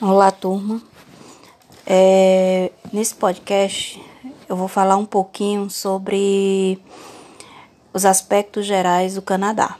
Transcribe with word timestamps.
Olá, 0.00 0.30
turma. 0.30 0.80
É, 1.84 2.70
nesse 2.92 3.16
podcast 3.16 4.00
eu 4.48 4.54
vou 4.54 4.68
falar 4.68 4.96
um 4.96 5.04
pouquinho 5.04 5.68
sobre 5.68 6.80
os 7.92 8.04
aspectos 8.04 8.64
gerais 8.64 9.16
do 9.16 9.22
Canadá. 9.22 9.76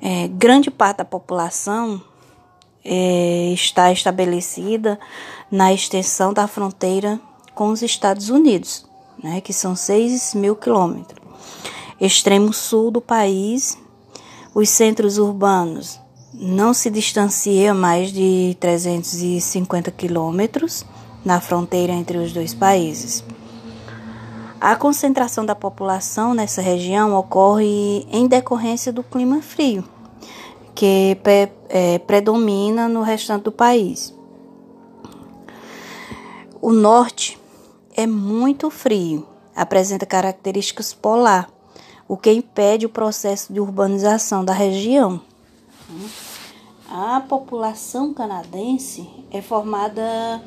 É, 0.00 0.28
grande 0.28 0.70
parte 0.70 0.96
da 0.98 1.04
população 1.04 2.00
é, 2.88 3.50
está 3.52 3.90
estabelecida 3.90 4.98
na 5.50 5.72
extensão 5.72 6.32
da 6.32 6.46
fronteira 6.46 7.20
com 7.54 7.70
os 7.70 7.82
Estados 7.82 8.30
Unidos, 8.30 8.86
né, 9.22 9.40
que 9.40 9.52
são 9.52 9.74
6 9.74 10.34
mil 10.34 10.54
quilômetros. 10.54 11.20
Extremo 12.00 12.52
sul 12.52 12.90
do 12.90 13.00
país, 13.00 13.76
os 14.54 14.68
centros 14.68 15.18
urbanos 15.18 15.98
não 16.32 16.72
se 16.72 16.90
distanciam 16.90 17.74
mais 17.74 18.12
de 18.12 18.56
350 18.60 19.90
quilômetros 19.90 20.84
na 21.24 21.40
fronteira 21.40 21.92
entre 21.92 22.18
os 22.18 22.32
dois 22.32 22.54
países. 22.54 23.24
A 24.60 24.76
concentração 24.76 25.44
da 25.44 25.54
população 25.54 26.34
nessa 26.34 26.60
região 26.60 27.14
ocorre 27.14 28.06
em 28.10 28.26
decorrência 28.28 28.92
do 28.92 29.02
clima 29.02 29.42
frio 29.42 29.95
que 30.76 31.16
é, 31.70 31.98
predomina 32.00 32.86
no 32.86 33.00
restante 33.00 33.44
do 33.44 33.50
país. 33.52 34.14
O 36.60 36.70
norte 36.70 37.38
é 37.96 38.06
muito 38.06 38.70
frio, 38.70 39.26
apresenta 39.54 40.04
características 40.04 40.92
polar, 40.92 41.48
o 42.06 42.16
que 42.16 42.30
impede 42.30 42.84
o 42.84 42.90
processo 42.90 43.52
de 43.52 43.58
urbanização 43.58 44.44
da 44.44 44.52
região. 44.52 45.20
A 46.90 47.20
população 47.26 48.12
canadense 48.12 49.08
é 49.30 49.40
formada 49.40 50.42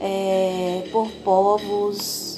é, 0.00 0.88
por 0.90 1.08
povos 1.22 2.33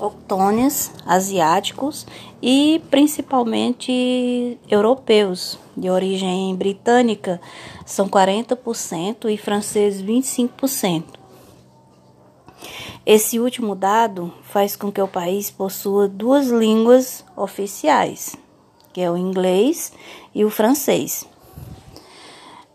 octônios, 0.00 0.90
asiáticos 1.04 2.06
e 2.42 2.82
principalmente 2.90 4.58
europeus 4.68 5.58
de 5.76 5.90
origem 5.90 6.54
britânica 6.54 7.40
são 7.84 8.08
40% 8.08 9.30
e 9.30 9.36
franceses 9.36 10.02
25%. 10.02 11.04
Esse 13.04 13.38
último 13.38 13.74
dado 13.74 14.32
faz 14.42 14.74
com 14.74 14.90
que 14.90 15.00
o 15.00 15.06
país 15.06 15.50
possua 15.50 16.08
duas 16.08 16.48
línguas 16.48 17.24
oficiais, 17.36 18.34
que 18.92 19.00
é 19.00 19.10
o 19.10 19.16
inglês 19.16 19.92
e 20.34 20.44
o 20.44 20.50
francês. 20.50 21.24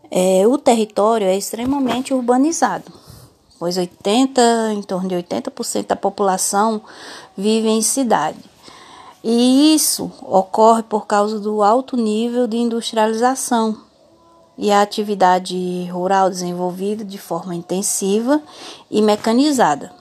É, 0.09 0.45
o 0.47 0.57
território 0.57 1.27
é 1.27 1.35
extremamente 1.35 2.13
urbanizado 2.13 3.00
pois 3.61 3.77
80, 3.77 4.73
em 4.73 4.81
torno 4.81 5.07
de 5.07 5.13
80% 5.13 5.85
da 5.85 5.95
população 5.95 6.81
vive 7.37 7.67
em 7.67 7.79
cidade. 7.83 8.39
E 9.23 9.75
isso 9.75 10.11
ocorre 10.23 10.81
por 10.81 11.05
causa 11.05 11.39
do 11.39 11.61
alto 11.61 11.95
nível 11.95 12.47
de 12.47 12.57
industrialização 12.57 13.77
e 14.57 14.71
a 14.71 14.81
atividade 14.81 15.87
rural 15.91 16.27
desenvolvida 16.27 17.05
de 17.05 17.19
forma 17.19 17.53
intensiva 17.53 18.41
e 18.89 18.99
mecanizada. 18.99 19.93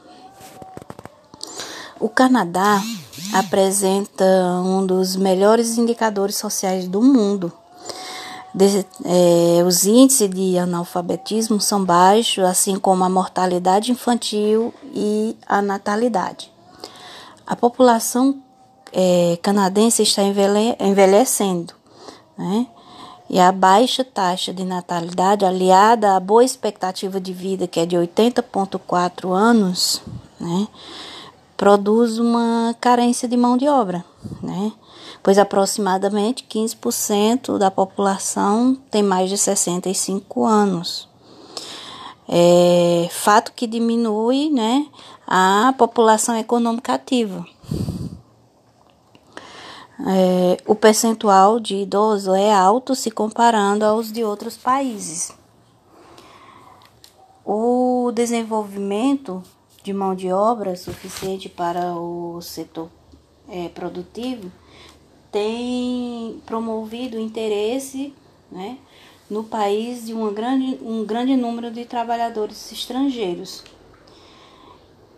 O 2.00 2.09
Canadá 2.09 2.82
apresenta 3.34 4.25
um 4.65 4.87
dos 4.87 5.16
melhores 5.16 5.77
indicadores 5.77 6.37
sociais 6.37 6.88
do 6.88 7.03
mundo 7.03 7.53
de, 8.55 8.87
é, 9.05 9.62
os 9.65 9.87
índices 9.87 10.28
de 10.28 10.59
analfabetismo 10.59 11.61
são 11.61 11.84
baixos, 11.84 12.44
assim 12.44 12.78
como 12.78 13.05
a 13.05 13.09
mortalidade 13.09 13.93
infantil 13.93 14.75
e 14.94 15.37
a 15.47 15.62
natalidade. 15.62 16.53
A 17.47 17.55
população 17.55 18.41
é, 18.93 19.39
canadense 19.43 20.03
está 20.03 20.22
envelhe, 20.22 20.77
envelhecendo, 20.81 21.75
né? 22.37 22.66
E 23.28 23.39
a 23.39 23.53
baixa 23.53 24.05
taxa 24.05 24.53
de 24.53 24.65
natalidade, 24.65 25.44
aliada 25.44 26.16
à 26.16 26.21
boa 26.21 26.44
expectativa 26.44 27.21
de 27.21 27.33
vida, 27.33 27.69
que 27.69 27.78
é 27.78 27.87
de 27.87 27.94
80,4 27.94 29.33
anos, 29.33 30.03
né? 30.41 30.66
produz 31.60 32.19
uma 32.19 32.75
carência 32.81 33.28
de 33.28 33.37
mão 33.37 33.55
de 33.55 33.69
obra, 33.69 34.03
né? 34.43 34.72
Pois 35.23 35.39
aproximadamente 35.39 36.47
15% 36.49 37.59
da 37.59 37.71
população 37.71 38.77
tem 38.91 39.03
mais 39.03 39.29
de 39.29 39.37
65 39.37 40.45
anos. 40.45 41.09
É, 42.29 43.09
fato 43.11 43.53
que 43.53 43.67
diminui 43.67 44.51
né, 44.51 44.87
a 45.27 45.75
população 45.77 46.37
econômica 46.37 46.95
ativa. 46.95 47.45
É, 50.07 50.57
o 50.67 50.75
percentual 50.75 51.61
de 51.61 51.77
idosos 51.77 52.35
é 52.35 52.55
alto 52.55 52.95
se 52.95 53.11
comparando 53.11 53.85
aos 53.85 54.11
de 54.11 54.25
outros 54.25 54.57
países. 54.57 55.33
O 57.45 58.11
desenvolvimento 58.15 59.43
de 59.83 59.93
mão 59.93 60.15
de 60.15 60.33
obra 60.33 60.77
suficiente 60.77 61.49
para 61.49 61.95
o 61.95 62.41
setor 62.41 62.89
é, 63.49 63.69
produtivo 63.69 64.51
tem 65.31 66.43
promovido 66.45 67.19
interesse 67.19 68.13
né, 68.51 68.79
no 69.29 69.45
país 69.45 70.07
de 70.07 70.13
uma 70.13 70.33
grande, 70.33 70.79
um 70.83 71.05
grande 71.05 71.37
número 71.37 71.71
de 71.71 71.85
trabalhadores 71.85 72.73
estrangeiros. 72.73 73.63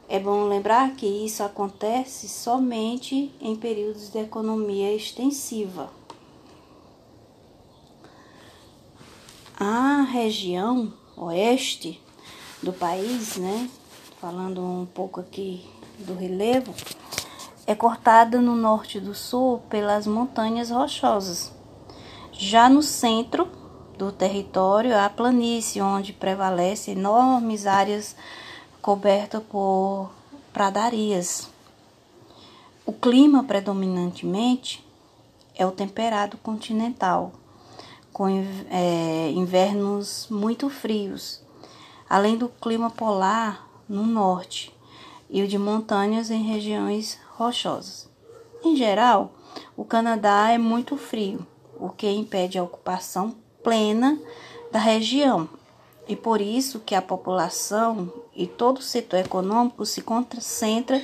É 0.08 0.18
bom 0.18 0.44
lembrar 0.44 0.94
que 0.94 1.06
isso 1.06 1.42
acontece 1.42 2.28
somente 2.28 3.32
em 3.40 3.56
períodos 3.56 4.10
de 4.10 4.18
economia 4.18 4.94
extensiva. 4.94 5.90
A 9.58 10.02
região 10.02 10.92
oeste 11.16 12.00
do 12.62 12.72
país, 12.72 13.36
né, 13.36 13.70
falando 14.20 14.60
um 14.60 14.84
pouco 14.84 15.20
aqui 15.20 15.64
do 16.00 16.14
relevo, 16.14 16.74
é 17.66 17.74
cortada 17.74 18.40
no 18.40 18.56
norte 18.56 18.98
do 18.98 19.14
sul 19.14 19.58
pelas 19.70 20.06
montanhas 20.06 20.70
rochosas. 20.70 21.52
Já 22.32 22.68
no 22.68 22.82
centro 22.82 23.48
do 23.96 24.10
território, 24.10 24.98
há 24.98 25.08
planície, 25.08 25.80
onde 25.80 26.12
prevalecem 26.12 26.94
enormes 26.94 27.66
áreas 27.66 28.16
cobertas 28.80 29.42
por 29.44 30.10
pradarias. 30.52 31.48
O 32.84 32.92
clima 32.92 33.44
predominantemente 33.44 34.84
é 35.54 35.64
o 35.64 35.70
temperado 35.70 36.36
continental, 36.38 37.32
com 38.12 38.26
é, 38.70 39.30
invernos 39.30 40.26
muito 40.28 40.68
frios, 40.68 41.40
além 42.10 42.36
do 42.36 42.48
clima 42.48 42.90
polar 42.90 43.66
no 43.88 44.04
norte 44.04 44.74
e 45.30 45.42
o 45.42 45.48
de 45.48 45.58
montanhas 45.58 46.30
em 46.30 46.42
regiões 46.42 47.18
rochosas. 47.42 48.08
Em 48.64 48.76
geral, 48.76 49.32
o 49.76 49.84
Canadá 49.84 50.50
é 50.50 50.58
muito 50.58 50.96
frio, 50.96 51.46
o 51.78 51.88
que 51.88 52.08
impede 52.08 52.58
a 52.58 52.62
ocupação 52.62 53.34
plena 53.62 54.18
da 54.70 54.78
região. 54.78 55.48
E 56.08 56.16
por 56.16 56.40
isso 56.40 56.80
que 56.80 56.94
a 56.94 57.02
população 57.02 58.12
e 58.34 58.46
todo 58.46 58.78
o 58.78 58.82
setor 58.82 59.20
econômico 59.20 59.84
se 59.86 60.02
concentra 60.02 61.00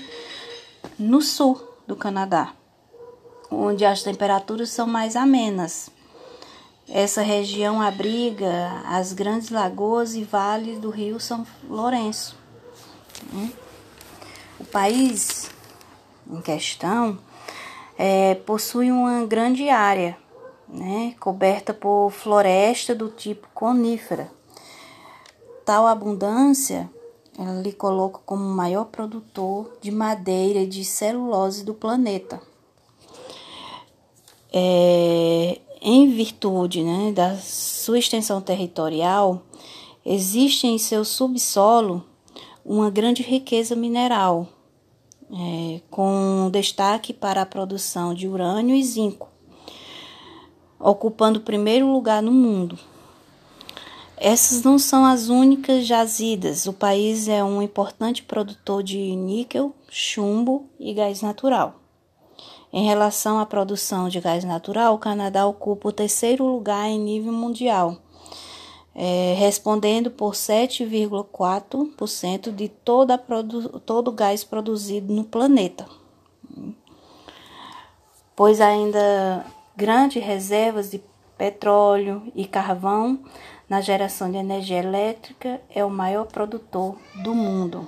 no 0.99 1.20
sul 1.20 1.61
do 1.87 1.94
Canadá, 1.94 2.52
onde 3.50 3.84
as 3.84 4.02
temperaturas 4.02 4.70
são 4.70 4.87
mais 4.87 5.14
amenas. 5.14 5.91
Essa 6.88 7.20
região 7.20 7.82
abriga 7.82 8.82
as 8.87 9.12
grandes 9.12 9.50
lagoas 9.50 10.14
e 10.14 10.25
vales 10.25 10.79
do 10.79 10.91
rio 10.91 11.20
São 11.20 11.46
Lourenço. 11.69 12.37
O 14.58 14.64
país 14.64 15.38
em 16.29 16.41
questão 16.41 17.19
é, 17.99 18.35
possui 18.35 18.93
uma 18.93 19.25
grande 19.27 19.69
área 19.69 20.17
né, 20.69 21.15
coberta 21.19 21.75
por 21.75 22.11
floresta 22.11 22.95
do 22.95 23.09
tipo 23.09 23.49
conífera. 23.55 24.31
Tal 25.65 25.87
abundância 25.87 26.89
ela 27.39 27.61
lhe 27.61 27.73
coloca 27.73 28.21
como 28.27 28.45
o 28.45 28.55
maior 28.55 28.87
produtor 28.87 29.77
de 29.81 29.91
madeira 29.91 30.61
e 30.61 30.67
de 30.67 30.85
celulose 30.85 31.65
do 31.65 31.73
planeta. 31.73 32.41
É, 34.53 35.61
em 35.81 36.11
virtude 36.11 36.83
né, 36.83 37.13
da 37.13 37.37
sua 37.37 37.99
extensão 37.99 38.41
territorial, 38.41 39.43
existe 40.05 40.67
em 40.67 40.79
seu 40.79 41.05
subsolo 41.05 42.05
uma 42.65 42.91
grande 42.91 43.23
riqueza 43.23 43.77
mineral, 43.77 44.49
é, 45.31 45.81
com 45.91 46.49
destaque 46.51 47.13
para 47.13 47.43
a 47.43 47.47
produção 47.47 48.15
de 48.15 48.27
urânio 48.27 48.75
e 48.75 48.83
zinco, 48.83 49.29
ocupando 50.79 51.39
o 51.39 51.43
primeiro 51.43 51.91
lugar 51.93 52.23
no 52.23 52.33
mundo. 52.33 52.79
Essas 54.17 54.65
não 54.65 54.79
são 54.79 55.05
as 55.05 55.29
únicas 55.29 55.87
jazidas. 55.87 56.67
O 56.67 56.73
país 56.73 57.29
é 57.29 57.45
um 57.45 57.63
importante 57.63 58.25
produtor 58.25 58.83
de 58.83 59.15
níquel, 59.15 59.73
chumbo 59.89 60.69
e 60.79 60.93
gás 60.93 61.23
natural. 61.23 61.77
Em 62.73 62.85
relação 62.85 63.39
à 63.39 63.47
produção 63.47 64.09
de 64.09 64.21
gás 64.21 64.45
natural, 64.45 64.95
o 64.95 64.99
Canadá 64.99 65.47
ocupa 65.47 65.89
o 65.89 65.93
terceiro 65.93 66.45
lugar 66.45 66.89
em 66.89 66.99
nível 66.99 67.33
mundial, 67.33 67.97
é, 69.00 69.37
respondendo 69.39 70.11
por 70.11 70.33
7,4% 70.33 72.53
de 72.53 72.69
toda 72.69 73.17
todo 73.87 74.09
o 74.09 74.12
gás 74.12 74.43
produzido 74.43 75.15
no 75.15 75.23
planeta. 75.23 75.87
Pois 78.35 78.61
ainda 78.61 79.47
grandes 79.77 80.21
reservas 80.21 80.91
de 80.91 81.00
petróleo 81.37 82.25
e 82.35 82.45
carvão 82.45 83.21
na 83.69 83.81
geração 83.81 84.33
de 84.33 84.37
energia 84.37 84.79
elétrica, 84.79 85.61
é 85.73 85.85
o 85.85 85.91
maior 85.91 86.27
produtor 86.27 86.97
do 87.23 87.37
mundo. 87.37 87.87